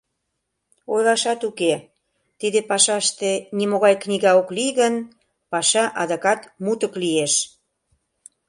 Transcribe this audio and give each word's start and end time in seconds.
Ойлашат 0.93 1.41
уке: 1.49 1.73
тиде 2.39 2.59
пашаште 2.69 3.31
нимогай 3.57 3.95
книга 4.03 4.31
ок 4.39 4.47
лий 4.57 4.71
гын, 4.79 4.95
паша 5.51 5.83
адакат 6.01 6.41
мутык 6.63 6.93
лиеш. 7.01 7.33